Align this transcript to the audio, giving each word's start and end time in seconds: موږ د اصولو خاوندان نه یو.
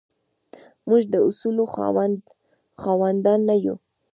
موږ 0.87 1.03
د 1.13 1.15
اصولو 1.27 1.63
خاوندان 2.81 3.39
نه 3.49 3.55
یو. 3.65 3.75